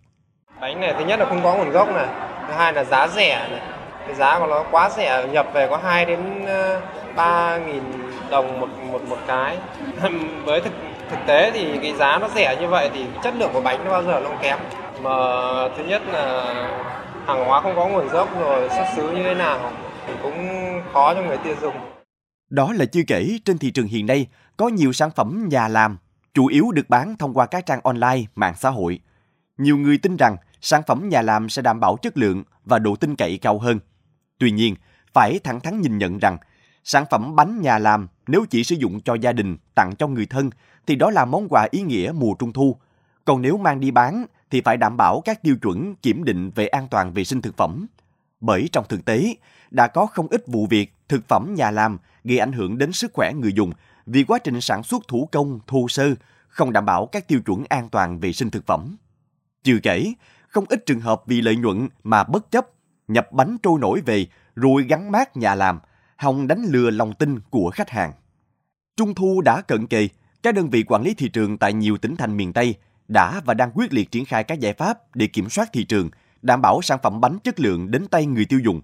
Bánh 0.61 0.79
này 0.79 0.93
thứ 0.99 1.05
nhất 1.05 1.19
là 1.19 1.25
không 1.25 1.43
có 1.43 1.55
nguồn 1.55 1.69
gốc 1.69 1.87
này 1.95 2.07
thứ 2.47 2.53
hai 2.53 2.73
là 2.73 2.83
giá 2.83 3.07
rẻ 3.07 3.47
này. 3.51 3.61
Cái 4.07 4.15
giá 4.15 4.39
của 4.39 4.47
nó 4.47 4.65
quá 4.71 4.89
rẻ 4.89 5.27
nhập 5.31 5.47
về 5.53 5.67
có 5.69 5.77
2 5.77 6.05
đến 6.05 6.45
3 7.15 7.57
nghìn 7.57 7.83
đồng 8.31 8.59
một 8.59 8.69
một 8.91 9.01
một 9.09 9.17
cái. 9.27 9.57
Với 10.45 10.61
thực 10.61 10.73
thực 11.09 11.19
tế 11.27 11.51
thì 11.51 11.77
cái 11.81 11.93
giá 11.95 12.17
nó 12.17 12.29
rẻ 12.35 12.57
như 12.61 12.67
vậy 12.67 12.89
thì 12.93 13.05
chất 13.23 13.35
lượng 13.35 13.49
của 13.53 13.61
bánh 13.61 13.85
nó 13.85 13.91
bao 13.91 14.03
giờ 14.03 14.19
nó 14.23 14.29
cũng 14.29 14.37
kém 14.41 14.57
mà 15.03 15.11
thứ 15.77 15.83
nhất 15.83 16.01
là 16.11 16.55
hàng 17.27 17.45
hóa 17.45 17.61
không 17.61 17.75
có 17.75 17.87
nguồn 17.87 18.07
gốc 18.07 18.39
rồi 18.39 18.69
xuất 18.69 18.85
xứ 18.95 19.11
như 19.11 19.23
thế 19.23 19.33
nào 19.33 19.71
thì 20.07 20.13
cũng 20.23 20.47
khó 20.93 21.13
cho 21.13 21.21
người 21.21 21.37
tiêu 21.37 21.55
dùng 21.61 21.75
đó 22.49 22.73
là 22.73 22.85
chưa 22.85 23.01
kể 23.07 23.39
trên 23.45 23.57
thị 23.57 23.71
trường 23.71 23.87
hiện 23.87 24.05
nay 24.05 24.27
có 24.57 24.67
nhiều 24.67 24.93
sản 24.93 25.11
phẩm 25.15 25.45
nhà 25.49 25.67
làm 25.67 25.97
chủ 26.37 26.47
yếu 26.47 26.71
được 26.71 26.89
bán 26.89 27.17
thông 27.17 27.33
qua 27.33 27.45
các 27.45 27.65
trang 27.65 27.79
online, 27.83 28.21
mạng 28.35 28.53
xã 28.57 28.69
hội. 28.69 28.99
Nhiều 29.57 29.77
người 29.77 29.97
tin 29.97 30.17
rằng 30.17 30.37
sản 30.61 30.81
phẩm 30.87 31.09
nhà 31.09 31.21
làm 31.21 31.49
sẽ 31.49 31.61
đảm 31.61 31.79
bảo 31.79 31.97
chất 32.01 32.17
lượng 32.17 32.43
và 32.65 32.79
độ 32.79 32.95
tin 32.95 33.15
cậy 33.15 33.37
cao 33.37 33.59
hơn. 33.59 33.79
Tuy 34.39 34.51
nhiên, 34.51 34.75
phải 35.13 35.39
thẳng 35.43 35.59
thắn 35.59 35.81
nhìn 35.81 35.97
nhận 35.97 36.17
rằng 36.17 36.37
sản 36.83 37.05
phẩm 37.11 37.35
bánh 37.35 37.61
nhà 37.61 37.79
làm 37.79 38.07
nếu 38.27 38.45
chỉ 38.49 38.63
sử 38.63 38.75
dụng 38.75 39.01
cho 39.01 39.13
gia 39.13 39.31
đình, 39.31 39.57
tặng 39.75 39.95
cho 39.95 40.07
người 40.07 40.25
thân 40.25 40.49
thì 40.87 40.95
đó 40.95 41.09
là 41.11 41.25
món 41.25 41.47
quà 41.49 41.67
ý 41.71 41.81
nghĩa 41.81 42.11
mùa 42.15 42.33
trung 42.33 42.53
thu. 42.53 42.77
Còn 43.25 43.41
nếu 43.41 43.57
mang 43.57 43.79
đi 43.79 43.91
bán 43.91 44.25
thì 44.51 44.61
phải 44.61 44.77
đảm 44.77 44.97
bảo 44.97 45.21
các 45.25 45.43
tiêu 45.43 45.55
chuẩn 45.61 45.95
kiểm 45.95 46.23
định 46.23 46.51
về 46.55 46.67
an 46.67 46.87
toàn 46.91 47.13
vệ 47.13 47.23
sinh 47.23 47.41
thực 47.41 47.57
phẩm. 47.57 47.87
Bởi 48.39 48.69
trong 48.71 48.85
thực 48.89 49.05
tế, 49.05 49.35
đã 49.71 49.87
có 49.87 50.05
không 50.05 50.27
ít 50.27 50.43
vụ 50.47 50.67
việc 50.67 50.93
thực 51.09 51.27
phẩm 51.27 51.53
nhà 51.57 51.71
làm 51.71 51.97
gây 52.23 52.37
ảnh 52.37 52.51
hưởng 52.51 52.77
đến 52.77 52.91
sức 52.91 53.11
khỏe 53.13 53.33
người 53.33 53.53
dùng 53.53 53.71
vì 54.05 54.23
quá 54.23 54.39
trình 54.39 54.61
sản 54.61 54.83
xuất 54.83 55.07
thủ 55.07 55.29
công, 55.31 55.59
thô 55.67 55.87
sơ, 55.87 56.15
không 56.47 56.73
đảm 56.73 56.85
bảo 56.85 57.05
các 57.05 57.27
tiêu 57.27 57.41
chuẩn 57.41 57.63
an 57.69 57.89
toàn 57.89 58.19
vệ 58.19 58.33
sinh 58.33 58.49
thực 58.49 58.65
phẩm. 58.65 58.97
Chưa 59.63 59.77
kể, 59.83 60.13
không 60.47 60.65
ít 60.69 60.85
trường 60.85 60.99
hợp 60.99 61.23
vì 61.25 61.41
lợi 61.41 61.55
nhuận 61.55 61.89
mà 62.03 62.23
bất 62.23 62.51
chấp 62.51 62.67
nhập 63.07 63.27
bánh 63.31 63.57
trôi 63.63 63.79
nổi 63.79 64.01
về 64.05 64.27
rồi 64.55 64.83
gắn 64.83 65.11
mát 65.11 65.37
nhà 65.37 65.55
làm, 65.55 65.79
hòng 66.15 66.47
đánh 66.47 66.65
lừa 66.69 66.89
lòng 66.89 67.13
tin 67.13 67.39
của 67.49 67.69
khách 67.73 67.89
hàng. 67.89 68.13
Trung 68.97 69.15
thu 69.15 69.41
đã 69.41 69.61
cận 69.61 69.87
kề, 69.87 70.07
các 70.43 70.55
đơn 70.55 70.69
vị 70.69 70.83
quản 70.87 71.03
lý 71.03 71.13
thị 71.13 71.29
trường 71.29 71.57
tại 71.57 71.73
nhiều 71.73 71.97
tỉnh 71.97 72.15
thành 72.15 72.37
miền 72.37 72.53
Tây 72.53 72.75
đã 73.07 73.41
và 73.45 73.53
đang 73.53 73.71
quyết 73.73 73.93
liệt 73.93 74.11
triển 74.11 74.25
khai 74.25 74.43
các 74.43 74.59
giải 74.59 74.73
pháp 74.73 75.15
để 75.15 75.27
kiểm 75.27 75.49
soát 75.49 75.69
thị 75.73 75.83
trường, 75.83 76.09
đảm 76.41 76.61
bảo 76.61 76.81
sản 76.81 76.99
phẩm 77.03 77.21
bánh 77.21 77.39
chất 77.43 77.59
lượng 77.59 77.91
đến 77.91 78.07
tay 78.07 78.25
người 78.25 78.45
tiêu 78.45 78.59
dùng. 78.59 78.81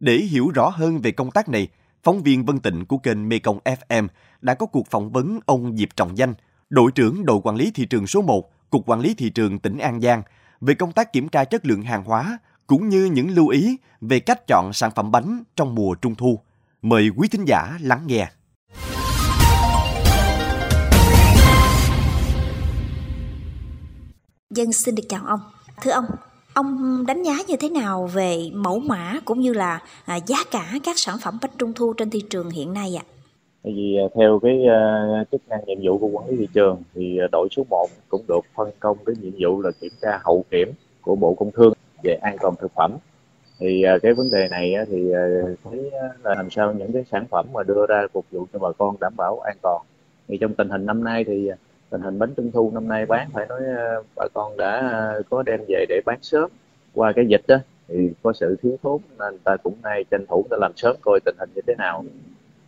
Để 0.00 0.16
hiểu 0.16 0.50
rõ 0.54 0.68
hơn 0.68 1.00
về 1.00 1.10
công 1.10 1.30
tác 1.30 1.48
này, 1.48 1.68
phóng 2.02 2.22
viên 2.22 2.44
Vân 2.44 2.58
Tịnh 2.58 2.86
của 2.86 2.98
kênh 2.98 3.28
Mekong 3.28 3.58
FM 3.64 4.08
đã 4.40 4.54
có 4.54 4.66
cuộc 4.66 4.86
phỏng 4.90 5.12
vấn 5.12 5.38
ông 5.46 5.76
Diệp 5.76 5.96
Trọng 5.96 6.18
Danh, 6.18 6.34
đội 6.70 6.92
trưởng 6.94 7.26
đội 7.26 7.40
quản 7.44 7.56
lý 7.56 7.70
thị 7.74 7.86
trường 7.86 8.06
số 8.06 8.22
1, 8.22 8.70
Cục 8.70 8.82
Quản 8.86 9.00
lý 9.00 9.14
Thị 9.14 9.30
trường 9.30 9.58
tỉnh 9.58 9.78
An 9.78 10.00
Giang, 10.00 10.22
về 10.60 10.74
công 10.74 10.92
tác 10.92 11.12
kiểm 11.12 11.28
tra 11.28 11.44
chất 11.44 11.66
lượng 11.66 11.82
hàng 11.82 12.04
hóa 12.04 12.38
cũng 12.66 12.88
như 12.88 13.04
những 13.04 13.30
lưu 13.30 13.48
ý 13.48 13.76
về 14.00 14.20
cách 14.20 14.46
chọn 14.46 14.72
sản 14.72 14.90
phẩm 14.96 15.10
bánh 15.10 15.42
trong 15.56 15.74
mùa 15.74 15.94
trung 15.94 16.14
thu. 16.14 16.40
Mời 16.82 17.10
quý 17.16 17.28
thính 17.28 17.44
giả 17.46 17.78
lắng 17.80 18.02
nghe. 18.06 18.28
Dân 24.54 24.72
xin 24.72 24.94
được 24.94 25.02
chào 25.08 25.20
ông. 25.26 25.40
Thưa 25.82 25.90
ông, 25.90 26.04
ông 26.54 27.04
đánh 27.06 27.22
giá 27.22 27.32
như 27.48 27.56
thế 27.56 27.68
nào 27.68 28.06
về 28.14 28.36
mẫu 28.52 28.78
mã 28.78 29.14
cũng 29.24 29.40
như 29.40 29.52
là 29.52 29.82
à, 30.04 30.16
giá 30.16 30.36
cả 30.50 30.72
các 30.84 30.98
sản 30.98 31.16
phẩm 31.24 31.38
bánh 31.42 31.50
trung 31.58 31.72
thu 31.72 31.92
trên 31.92 32.10
thị 32.10 32.20
trường 32.30 32.50
hiện 32.50 32.72
nay 32.72 32.98
ạ? 32.98 33.04
Tại 33.62 33.72
vì 33.76 33.96
à, 33.96 34.06
theo 34.14 34.38
cái 34.42 34.64
à, 34.66 35.24
chức 35.32 35.48
năng 35.48 35.60
nhiệm 35.66 35.78
vụ 35.82 35.98
của 35.98 36.06
quản 36.06 36.28
lý 36.28 36.36
thị 36.36 36.48
trường 36.54 36.82
thì 36.94 37.18
đội 37.32 37.48
số 37.56 37.64
1 37.70 37.86
cũng 38.08 38.24
được 38.28 38.40
phân 38.54 38.70
công 38.80 38.96
cái 39.06 39.14
nhiệm 39.20 39.32
vụ 39.40 39.62
là 39.62 39.70
kiểm 39.80 39.92
tra 40.02 40.20
hậu 40.24 40.44
kiểm 40.50 40.72
của 41.00 41.14
Bộ 41.14 41.34
Công 41.34 41.50
Thương 41.50 41.72
về 42.02 42.14
an 42.22 42.36
toàn 42.40 42.54
thực 42.60 42.72
phẩm. 42.74 42.92
Thì 43.58 43.84
cái 44.02 44.12
vấn 44.12 44.26
đề 44.32 44.48
này 44.50 44.74
thì 44.88 45.12
thấy 45.64 45.90
là 46.22 46.34
làm 46.34 46.50
sao 46.50 46.72
những 46.72 46.92
cái 46.92 47.04
sản 47.10 47.26
phẩm 47.30 47.46
mà 47.52 47.62
đưa 47.62 47.86
ra 47.88 48.06
phục 48.12 48.26
vụ 48.30 48.46
cho 48.52 48.58
bà 48.58 48.68
con 48.78 48.96
đảm 49.00 49.12
bảo 49.16 49.40
an 49.40 49.56
toàn. 49.62 49.82
Thì 50.28 50.38
trong 50.40 50.54
tình 50.54 50.68
hình 50.68 50.86
năm 50.86 51.04
nay 51.04 51.24
thì 51.24 51.50
tình 51.92 52.00
hình 52.00 52.18
bánh 52.18 52.34
trung 52.36 52.50
thu 52.52 52.70
năm 52.74 52.88
nay 52.88 53.06
bán, 53.06 53.28
phải 53.32 53.46
nói 53.48 53.60
ờ, 53.76 54.02
bà 54.16 54.26
con 54.34 54.56
đã 54.56 54.88
ờ, 54.92 55.22
có 55.30 55.42
đem 55.42 55.60
về 55.68 55.84
để 55.88 56.00
bán 56.06 56.18
sớm. 56.22 56.50
Qua 56.94 57.12
cái 57.12 57.26
dịch 57.26 57.42
đó 57.46 57.56
thì 57.88 58.10
có 58.22 58.32
sự 58.32 58.56
thiếu 58.62 58.76
thốn, 58.82 59.00
nên 59.18 59.38
ta 59.38 59.56
cũng 59.56 59.74
nay 59.82 60.04
tranh 60.10 60.26
thủ 60.26 60.44
ta 60.50 60.56
làm 60.60 60.72
sớm 60.76 60.96
coi 61.00 61.20
tình 61.24 61.34
hình 61.38 61.50
như 61.54 61.60
thế 61.66 61.74
nào. 61.78 62.04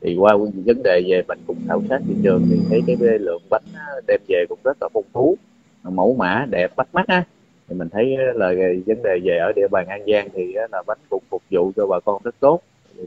Thì 0.01 0.17
qua 0.17 0.37
vấn 0.67 0.83
đề 0.85 1.03
về 1.07 1.23
mình 1.29 1.39
cũng 1.47 1.57
khảo 1.69 1.83
sát 1.89 2.01
thị 2.09 2.15
trường 2.23 2.43
thì 2.51 2.61
thấy 2.71 2.83
cái 2.87 3.19
lượng 3.19 3.43
bánh 3.51 3.63
đem 4.07 4.21
về 4.29 4.45
cũng 4.49 4.59
rất 4.65 4.77
là 4.81 4.89
phong 4.93 5.05
phú, 5.13 5.37
mẫu 5.83 6.15
mã, 6.19 6.47
đẹp, 6.51 6.77
bắt 6.77 6.89
mắt 6.93 7.07
á. 7.09 7.25
Thì 7.69 7.75
mình 7.75 7.89
thấy 7.89 8.17
là 8.35 8.53
vấn 8.87 9.03
đề 9.03 9.19
về 9.25 9.37
ở 9.39 9.53
địa 9.57 9.69
bàn 9.71 9.87
An 9.89 10.03
Giang 10.13 10.29
thì 10.33 10.53
là 10.71 10.83
bánh 10.87 10.99
cũng 11.11 11.23
phục 11.31 11.43
vụ 11.51 11.73
cho 11.77 11.87
bà 11.87 12.01
con 12.05 12.23
rất 12.25 12.35
tốt. 12.41 12.61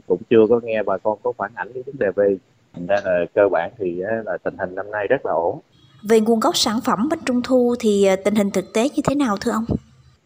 Cũng 0.06 0.20
chưa 0.30 0.46
có 0.48 0.60
nghe 0.64 0.82
bà 0.82 0.98
con 0.98 1.18
có 1.22 1.32
phản 1.38 1.50
ảnh 1.54 1.72
cái 1.74 1.82
vấn 1.86 1.94
đề 1.98 2.10
về. 2.16 2.36
Thành 2.74 2.86
ra 2.86 2.96
là 3.04 3.24
cơ 3.34 3.48
bản 3.48 3.70
thì 3.78 4.02
là 4.24 4.36
tình 4.42 4.54
hình 4.58 4.74
năm 4.74 4.90
nay 4.90 5.06
rất 5.06 5.26
là 5.26 5.32
ổn 5.32 5.58
về 6.02 6.20
nguồn 6.20 6.40
gốc 6.40 6.56
sản 6.56 6.80
phẩm 6.84 7.08
bánh 7.10 7.18
trung 7.26 7.42
thu 7.42 7.74
thì 7.80 8.04
ờ, 8.04 8.16
tình 8.16 8.34
hình 8.34 8.50
thực 8.50 8.72
tế 8.74 8.88
như 8.94 9.02
thế 9.04 9.14
nào 9.14 9.36
thưa 9.36 9.50
ông? 9.50 9.64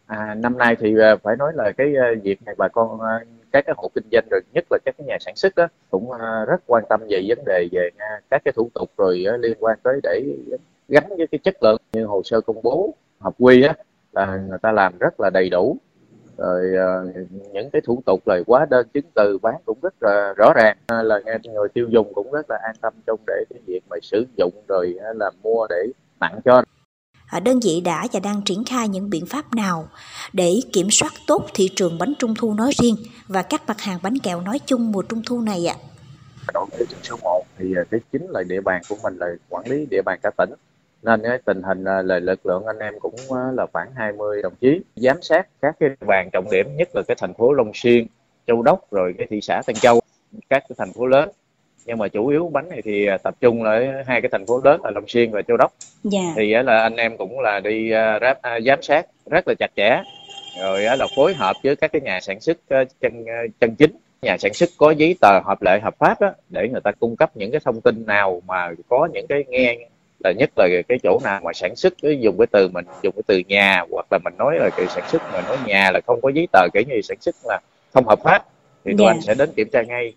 À, 0.06 0.34
năm 0.34 0.58
nay 0.58 0.76
thì 0.80 0.94
ờ, 0.98 1.16
phải 1.22 1.36
nói 1.36 1.52
là 1.54 1.72
cái 1.76 1.94
ờ, 1.94 2.06
việc 2.22 2.42
này 2.42 2.54
bà 2.58 2.68
con 2.68 2.98
các 3.52 3.66
cái 3.66 3.74
hộ 3.78 3.90
kinh 3.94 4.04
doanh 4.12 4.24
rồi 4.30 4.40
nhất 4.54 4.64
là 4.70 4.78
các 4.84 4.94
cái 4.98 5.06
nhà 5.06 5.16
sản 5.20 5.36
xuất 5.36 5.54
đó 5.56 5.68
cũng 5.90 6.10
rất 6.48 6.62
quan 6.66 6.84
tâm 6.88 7.00
về 7.08 7.24
vấn 7.28 7.38
đề 7.46 7.68
về 7.72 7.90
các 8.30 8.42
cái 8.44 8.52
thủ 8.56 8.70
tục 8.74 8.90
rồi 8.96 9.24
liên 9.40 9.56
quan 9.60 9.78
tới 9.82 10.00
để 10.02 10.22
gắn 10.88 11.04
với 11.08 11.26
cái 11.26 11.38
chất 11.38 11.62
lượng 11.62 11.80
như 11.92 12.04
hồ 12.04 12.22
sơ 12.24 12.40
công 12.40 12.62
bố 12.62 12.94
hợp 13.20 13.34
quy 13.38 13.62
á 13.62 13.74
là 14.12 14.36
người 14.36 14.58
ta 14.62 14.72
làm 14.72 14.98
rất 14.98 15.20
là 15.20 15.30
đầy 15.30 15.50
đủ 15.50 15.76
rồi 16.36 16.72
những 17.52 17.70
cái 17.70 17.82
thủ 17.86 18.02
tục 18.06 18.28
lời 18.28 18.42
quá 18.46 18.66
đơn 18.70 18.86
chứng 18.94 19.10
từ 19.14 19.38
bán 19.38 19.54
cũng 19.64 19.78
rất 19.82 19.94
là 20.00 20.34
rõ 20.36 20.52
ràng. 20.56 20.76
Là 20.88 21.20
người 21.44 21.68
tiêu 21.74 21.86
dùng 21.90 22.14
cũng 22.14 22.32
rất 22.32 22.50
là 22.50 22.58
an 22.62 22.74
tâm 22.80 22.94
trong 23.06 23.20
để 23.26 23.44
cái 23.50 23.60
việc 23.66 23.80
mà 23.90 23.96
sử 24.02 24.26
dụng 24.36 24.52
rồi 24.68 24.94
là 25.14 25.30
mua 25.42 25.66
để 25.68 25.86
tặng 26.18 26.40
cho. 26.44 26.62
Đơn 27.44 27.60
vị 27.60 27.82
đã 27.84 28.06
và 28.12 28.20
đang 28.20 28.42
triển 28.44 28.64
khai 28.64 28.88
những 28.88 29.10
biện 29.10 29.26
pháp 29.26 29.54
nào 29.56 29.88
để 30.32 30.60
kiểm 30.72 30.90
soát 30.90 31.12
tốt 31.26 31.46
thị 31.54 31.68
trường 31.74 31.98
bánh 31.98 32.12
trung 32.18 32.34
thu 32.38 32.54
nói 32.54 32.72
riêng 32.82 32.96
và 33.28 33.42
các 33.42 33.62
mặt 33.66 33.80
hàng 33.80 33.98
bánh 34.02 34.18
kẹo 34.22 34.40
nói 34.40 34.60
chung 34.66 34.92
mùa 34.92 35.02
trung 35.02 35.22
thu 35.26 35.40
này 35.40 35.66
ạ? 35.66 35.76
Đối 36.54 36.66
với 36.70 36.86
số 37.02 37.16
1 37.22 37.42
thì 37.58 37.74
cái 37.90 38.00
chính 38.12 38.30
là 38.30 38.42
địa 38.42 38.60
bàn 38.60 38.82
của 38.88 38.96
mình 39.02 39.16
là 39.18 39.26
quản 39.48 39.64
lý 39.66 39.86
địa 39.90 40.02
bàn 40.02 40.18
cả 40.22 40.30
tỉnh 40.38 40.50
nên 41.02 41.22
cái 41.22 41.38
tình 41.44 41.62
hình 41.62 41.84
à, 41.84 42.02
là 42.02 42.18
lực 42.18 42.46
lượng 42.46 42.64
anh 42.66 42.78
em 42.78 42.94
cũng 43.00 43.14
à, 43.30 43.42
là 43.56 43.66
khoảng 43.72 43.88
20 43.96 44.42
đồng 44.42 44.54
chí 44.60 44.80
giám 44.96 45.22
sát 45.22 45.48
các 45.62 45.76
cái 45.80 45.90
bàn 46.00 46.30
trọng 46.32 46.50
điểm 46.50 46.76
nhất 46.76 46.88
là 46.94 47.02
cái 47.08 47.16
thành 47.20 47.34
phố 47.34 47.52
Long 47.52 47.70
Xuyên, 47.74 48.06
Châu 48.46 48.62
Đốc 48.62 48.90
rồi 48.90 49.14
cái 49.18 49.26
thị 49.30 49.40
xã 49.40 49.62
Tân 49.66 49.76
Châu 49.76 50.00
các 50.50 50.64
cái 50.68 50.76
thành 50.78 50.92
phố 50.92 51.06
lớn 51.06 51.28
nhưng 51.86 51.98
mà 51.98 52.08
chủ 52.08 52.26
yếu 52.26 52.50
bánh 52.52 52.68
này 52.68 52.82
thì 52.84 53.06
à, 53.06 53.18
tập 53.18 53.34
trung 53.40 53.64
ở 53.64 54.02
hai 54.06 54.20
cái 54.20 54.28
thành 54.32 54.46
phố 54.46 54.60
lớn 54.64 54.80
là 54.84 54.90
Long 54.90 55.08
Xuyên 55.08 55.30
và 55.30 55.42
Châu 55.42 55.56
Đốc 55.56 55.72
yeah. 56.12 56.24
Dạ. 56.24 56.32
thì 56.36 56.54
là 56.54 56.82
anh 56.82 56.96
em 56.96 57.16
cũng 57.16 57.40
là 57.40 57.60
đi 57.60 57.90
à, 57.90 58.18
ráp 58.20 58.42
à, 58.42 58.60
giám 58.66 58.82
sát 58.82 59.06
rất 59.30 59.48
là 59.48 59.54
chặt 59.58 59.70
chẽ 59.76 60.02
rồi 60.62 60.82
là 60.82 61.06
phối 61.16 61.34
hợp 61.34 61.56
với 61.64 61.76
các 61.76 61.92
cái 61.92 62.00
nhà 62.00 62.20
sản 62.20 62.40
xuất 62.40 62.58
chân 63.00 63.24
chân 63.60 63.74
chính 63.74 63.96
nhà 64.22 64.36
sản 64.38 64.54
xuất 64.54 64.68
có 64.76 64.90
giấy 64.90 65.16
tờ 65.20 65.40
hợp 65.40 65.62
lệ 65.62 65.80
hợp 65.82 65.94
pháp 65.98 66.20
đó, 66.20 66.32
để 66.48 66.68
người 66.68 66.80
ta 66.80 66.92
cung 66.92 67.16
cấp 67.16 67.36
những 67.36 67.50
cái 67.50 67.60
thông 67.64 67.80
tin 67.80 68.06
nào 68.06 68.42
mà 68.46 68.70
có 68.88 69.08
những 69.12 69.26
cái 69.26 69.44
nghe 69.48 69.78
là 70.24 70.32
nhất 70.32 70.50
là 70.56 70.68
cái 70.88 70.98
chỗ 71.02 71.18
nào 71.24 71.40
mà 71.44 71.52
sản 71.52 71.76
xuất 71.76 71.94
dùng 72.20 72.38
cái 72.38 72.46
từ 72.46 72.68
mình 72.68 72.84
dùng 73.02 73.14
cái 73.14 73.22
từ 73.26 73.38
nhà 73.48 73.84
hoặc 73.90 74.06
là 74.10 74.18
mình 74.24 74.34
nói 74.38 74.56
là 74.58 74.70
cái 74.76 74.86
sản 74.86 75.04
xuất 75.08 75.22
mà 75.32 75.42
nói 75.42 75.56
nhà 75.66 75.90
là 75.90 76.00
không 76.06 76.20
có 76.20 76.28
giấy 76.28 76.48
tờ 76.52 76.60
kiểu 76.72 76.82
như 76.88 77.00
sản 77.02 77.16
xuất 77.20 77.34
là 77.44 77.60
không 77.94 78.08
hợp 78.08 78.18
pháp 78.24 78.44
thì 78.84 78.92
tụi 78.98 79.06
yeah. 79.06 79.16
Dạ. 79.16 79.18
anh 79.18 79.20
sẽ 79.22 79.34
đến 79.34 79.50
kiểm 79.56 79.68
tra 79.72 79.82
ngay 79.82 80.14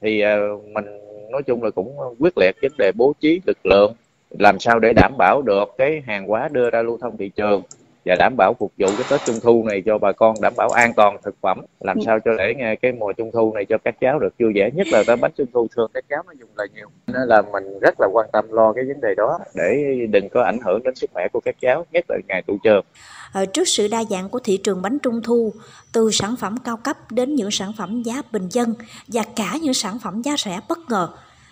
thì 0.00 0.24
uh, 0.24 0.64
mình 0.64 0.84
nói 1.30 1.42
chung 1.42 1.62
là 1.62 1.70
cũng 1.70 1.96
quyết 2.18 2.38
liệt 2.38 2.56
vấn 2.62 2.72
đề 2.78 2.92
bố 2.96 3.12
trí 3.20 3.40
lực 3.46 3.66
lượng 3.66 3.94
làm 4.38 4.58
sao 4.58 4.78
để 4.78 4.92
đảm 4.92 5.12
bảo 5.18 5.42
được 5.42 5.64
cái 5.78 6.02
hàng 6.06 6.26
hóa 6.26 6.48
đưa 6.52 6.70
ra 6.70 6.82
lưu 6.82 6.98
thông 7.00 7.16
thị 7.16 7.28
trường 7.36 7.62
và 8.08 8.14
đảm 8.18 8.34
bảo 8.36 8.54
phục 8.58 8.72
vụ 8.78 8.86
cái 8.86 9.06
Tết 9.10 9.20
Trung 9.26 9.36
thu 9.42 9.64
này 9.64 9.82
cho 9.86 9.98
bà 9.98 10.12
con 10.12 10.34
đảm 10.40 10.52
bảo 10.56 10.68
an 10.68 10.92
toàn 10.96 11.16
thực 11.24 11.34
phẩm 11.40 11.60
làm 11.80 11.96
ừ. 11.96 12.02
sao 12.06 12.18
cho 12.24 12.30
để 12.38 12.54
nghe 12.56 12.74
cái 12.76 12.92
mùa 12.92 13.12
Trung 13.12 13.30
thu 13.32 13.52
này 13.54 13.64
cho 13.68 13.78
các 13.84 13.94
cháu 14.00 14.18
được 14.18 14.34
vui 14.38 14.52
vẻ 14.54 14.70
nhất 14.74 14.86
là 14.92 15.02
cái 15.06 15.16
bánh 15.16 15.32
Trung 15.36 15.46
thu 15.52 15.66
thường 15.76 15.90
các 15.94 16.04
cháu 16.08 16.22
nó 16.26 16.32
dùng 16.38 16.48
là 16.56 16.66
nhiều 16.74 16.88
nên 17.06 17.28
là 17.28 17.42
mình 17.52 17.78
rất 17.80 17.94
là 18.00 18.08
quan 18.12 18.26
tâm 18.32 18.44
lo 18.50 18.72
cái 18.72 18.84
vấn 18.84 19.00
đề 19.00 19.14
đó 19.16 19.38
để 19.54 19.96
đừng 20.10 20.28
có 20.28 20.42
ảnh 20.42 20.58
hưởng 20.64 20.82
đến 20.82 20.94
sức 20.94 21.10
khỏe 21.14 21.28
của 21.32 21.40
các 21.40 21.56
cháu 21.60 21.86
nhất 21.92 22.04
là 22.08 22.16
ngày 22.28 22.42
tụ 22.46 22.58
trường 22.64 22.84
ờ, 23.32 23.46
trước 23.46 23.68
sự 23.68 23.88
đa 23.88 24.04
dạng 24.04 24.28
của 24.28 24.38
thị 24.38 24.56
trường 24.56 24.82
bánh 24.82 24.98
trung 24.98 25.20
thu 25.22 25.52
từ 25.92 26.10
sản 26.10 26.34
phẩm 26.40 26.56
cao 26.64 26.76
cấp 26.76 26.96
đến 27.10 27.34
những 27.34 27.50
sản 27.50 27.72
phẩm 27.78 28.02
giá 28.02 28.22
bình 28.32 28.48
dân 28.48 28.74
và 29.08 29.22
cả 29.36 29.54
những 29.62 29.74
sản 29.74 29.98
phẩm 29.98 30.22
giá 30.22 30.32
rẻ 30.38 30.60
bất 30.68 30.78
ngờ 30.88 31.08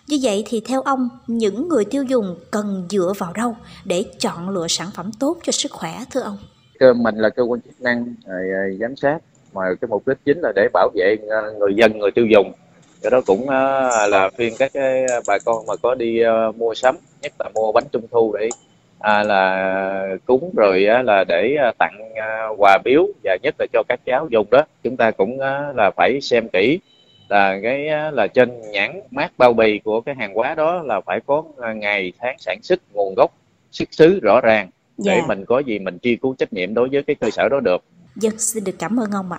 như 0.09 0.19
vậy 0.23 0.45
thì 0.47 0.61
theo 0.61 0.83
ông, 0.83 1.09
những 1.27 1.69
người 1.69 1.85
tiêu 1.85 2.03
dùng 2.03 2.37
cần 2.51 2.87
dựa 2.91 3.13
vào 3.19 3.33
đâu 3.33 3.57
để 3.85 4.05
chọn 4.21 4.49
lựa 4.49 4.67
sản 4.69 4.89
phẩm 4.95 5.11
tốt 5.21 5.37
cho 5.43 5.53
sức 5.53 5.73
khỏe 5.73 5.99
thưa 6.11 6.21
ông? 6.21 6.39
Mình 7.03 7.15
là 7.17 7.29
cơ 7.29 7.43
quan 7.43 7.61
chức 7.61 7.81
năng 7.81 8.15
ờ, 8.27 8.35
giám 8.81 8.97
sát 8.97 9.19
mà 9.55 9.63
cái 9.81 9.89
mục 9.89 10.09
đích 10.09 10.19
chính 10.25 10.39
là 10.41 10.53
để 10.57 10.69
bảo 10.73 10.91
vệ 10.95 11.17
ờ, 11.29 11.53
người 11.59 11.75
dân, 11.75 11.99
người 11.99 12.11
tiêu 12.11 12.27
dùng. 12.27 12.53
Cái 13.03 13.11
đó 13.11 13.21
cũng 13.27 13.49
ờ, 13.49 14.07
là 14.07 14.31
phiên 14.37 14.53
các 14.59 14.73
cái 14.75 15.07
bà 15.27 15.39
con 15.45 15.67
mà 15.67 15.77
có 15.83 15.95
đi 15.95 16.21
mua 16.57 16.75
sắm, 16.75 16.97
nhất 17.23 17.33
là 17.39 17.49
mua 17.55 17.73
bánh 17.73 17.85
trung 17.93 18.07
thu 18.11 18.37
để 18.41 18.49
à, 18.99 19.23
là 19.23 20.17
cúng 20.27 20.51
rồi 20.57 20.87
á, 20.87 21.03
là 21.03 21.25
để 21.25 21.57
tặng 21.79 21.99
quà 22.59 22.79
biếu 22.85 23.07
và 23.25 23.37
nhất 23.43 23.55
là 23.59 23.67
cho 23.73 23.83
các 23.89 24.01
cháu 24.07 24.29
dùng 24.31 24.47
đó 24.51 24.63
chúng 24.83 24.97
ta 24.97 25.11
cũng 25.11 25.41
là 25.75 25.91
phải 25.97 26.21
xem 26.21 26.49
kỹ 26.49 26.79
là 27.29 27.59
cái 27.63 27.89
là 28.13 28.27
trên 28.27 28.51
nhãn 28.73 29.01
mát 29.11 29.33
bao 29.39 29.53
bì 29.53 29.81
của 29.85 30.01
cái 30.01 30.15
hàng 30.15 30.35
hóa 30.35 30.55
đó 30.55 30.83
là 30.83 31.01
phải 31.07 31.21
có 31.27 31.45
à, 31.63 31.73
ngày 31.73 32.13
tháng 32.19 32.37
sản 32.39 32.59
xuất 32.63 32.81
nguồn 32.93 33.15
gốc 33.17 33.31
xuất 33.71 33.89
xứ 33.95 34.21
rõ 34.23 34.41
ràng 34.41 34.71
để 34.99 35.13
yeah. 35.13 35.23
Dạ. 35.23 35.29
mình 35.29 35.45
có 35.45 35.59
gì 35.59 35.79
mình 35.79 35.99
truy 36.03 36.17
cứu 36.17 36.35
trách 36.39 36.53
nhiệm 36.53 36.75
đối 36.75 36.89
với 36.89 37.03
cái 37.03 37.17
cơ 37.21 37.31
sở 37.31 37.49
đó 37.49 37.61
được. 37.61 37.85
Vâng, 38.23 38.39
xin 38.39 38.65
được 38.65 38.77
cảm 38.79 39.01
ơn 39.01 39.11
ông 39.11 39.33
ạ. 39.33 39.39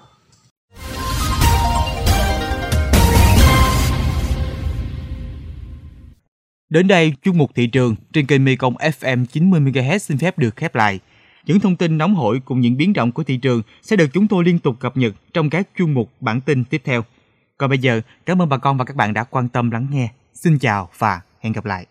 Đến 6.69 6.87
đây, 6.87 7.13
chuyên 7.23 7.37
mục 7.37 7.51
thị 7.55 7.67
trường 7.67 7.95
trên 8.13 8.25
kênh 8.25 8.45
Mekong 8.45 8.73
FM 8.73 9.25
90 9.25 9.59
MHz 9.59 9.97
xin 9.97 10.17
phép 10.17 10.37
được 10.37 10.55
khép 10.55 10.75
lại. 10.75 10.99
Những 11.45 11.59
thông 11.59 11.75
tin 11.75 11.97
nóng 11.97 12.15
hổi 12.15 12.41
cùng 12.45 12.61
những 12.61 12.77
biến 12.77 12.93
động 12.93 13.11
của 13.11 13.23
thị 13.23 13.37
trường 13.37 13.61
sẽ 13.81 13.95
được 13.95 14.07
chúng 14.13 14.27
tôi 14.27 14.43
liên 14.43 14.59
tục 14.59 14.75
cập 14.79 14.97
nhật 14.97 15.13
trong 15.33 15.49
các 15.49 15.67
chuyên 15.77 15.93
mục 15.93 16.11
bản 16.19 16.41
tin 16.41 16.63
tiếp 16.63 16.81
theo. 16.85 17.03
Còn 17.57 17.69
bây 17.69 17.79
giờ, 17.79 18.01
cảm 18.25 18.41
ơn 18.41 18.49
bà 18.49 18.57
con 18.57 18.77
và 18.77 18.85
các 18.85 18.95
bạn 18.95 19.13
đã 19.13 19.23
quan 19.23 19.49
tâm 19.49 19.71
lắng 19.71 19.87
nghe. 19.91 20.09
Xin 20.33 20.59
chào 20.59 20.89
và 20.97 21.21
hẹn 21.39 21.53
gặp 21.53 21.65
lại. 21.65 21.85